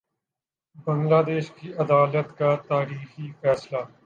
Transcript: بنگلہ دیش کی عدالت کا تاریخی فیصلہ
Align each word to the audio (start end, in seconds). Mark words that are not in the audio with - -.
بنگلہ 0.85 1.21
دیش 1.27 1.45
کی 1.57 1.67
عدالت 1.75 2.27
کا 2.37 2.49
تاریخی 2.67 3.25
فیصلہ 3.41 3.81